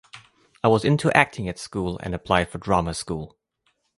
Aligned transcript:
I 0.63 0.67
was 0.67 0.83
into 0.83 1.15
acting 1.15 1.47
at 1.47 1.59
school 1.59 1.99
and 2.01 2.15
applied 2.15 2.49
for 2.49 2.57
drama 2.57 2.95
school. 2.95 3.37